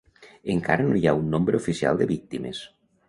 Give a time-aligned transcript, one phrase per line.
[0.53, 2.63] Encara no hi ha un nombre oficial de víctimes